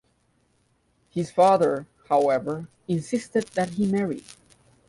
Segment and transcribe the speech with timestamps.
[1.11, 4.23] His father, however, insisted that he marry.